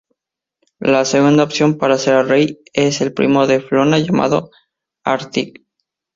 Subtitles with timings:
[0.79, 4.49] La segunda opción para ser el rey es el primo de Fiona llamado
[5.05, 5.53] Artie.